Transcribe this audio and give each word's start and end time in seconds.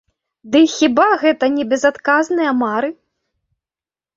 Дый 0.53 0.63
хіба 0.77 1.05
гэта 1.23 1.45
не 1.57 1.65
безадказныя 1.73 2.57
мары? 2.63 2.89